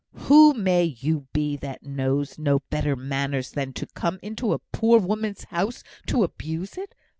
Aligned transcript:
"Who 0.31 0.55
may 0.55 0.83
you 0.85 1.27
be, 1.31 1.55
that 1.57 1.83
knows 1.83 2.39
no 2.39 2.61
better 2.71 2.95
manners 2.95 3.51
than 3.51 3.71
to 3.73 3.85
come 3.85 4.17
into 4.23 4.51
a 4.51 4.57
poor 4.73 4.99
woman's 4.99 5.43
house 5.43 5.83
to 6.07 6.23
abuse 6.23 6.75
it? 6.75 6.95